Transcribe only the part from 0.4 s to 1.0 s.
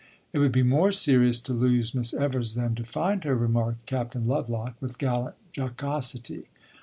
be more